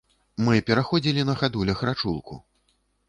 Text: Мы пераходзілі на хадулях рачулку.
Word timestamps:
Мы 0.47 0.55
пераходзілі 0.69 1.25
на 1.31 1.35
хадулях 1.41 1.85
рачулку. 1.91 2.43